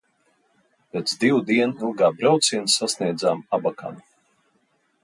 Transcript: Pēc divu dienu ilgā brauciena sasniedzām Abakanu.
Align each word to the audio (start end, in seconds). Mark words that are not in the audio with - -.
Pēc 0.95 1.13
divu 1.25 1.43
dienu 1.49 1.77
ilgā 1.91 2.09
brauciena 2.23 2.75
sasniedzām 2.79 3.47
Abakanu. 3.59 4.07